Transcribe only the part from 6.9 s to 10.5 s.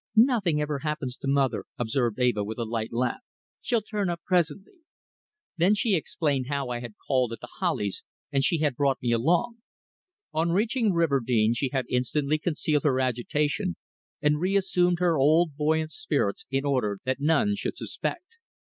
called at The Hollies and she had brought me along. On